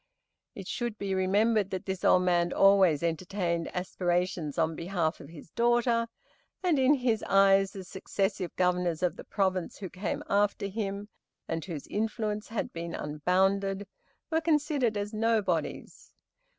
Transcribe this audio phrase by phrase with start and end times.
[0.55, 5.51] It should be remembered that this old man always entertained aspirations on behalf of his
[5.51, 6.07] daughter,
[6.63, 11.07] and in his eyes the successive governors of the province who came after him,
[11.47, 13.85] and whose influence had been unbounded,
[14.31, 16.11] were considered as nobodies.